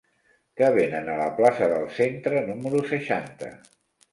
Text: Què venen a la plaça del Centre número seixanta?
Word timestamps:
Què 0.61 0.69
venen 0.77 1.11
a 1.11 1.17
la 1.19 1.27
plaça 1.41 1.67
del 1.73 1.85
Centre 1.99 2.43
número 2.49 2.83
seixanta? 2.95 3.53